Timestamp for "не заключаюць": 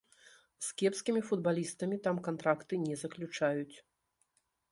2.87-3.75